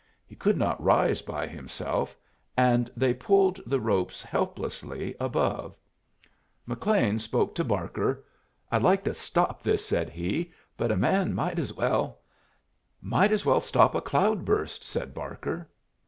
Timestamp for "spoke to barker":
7.19-8.25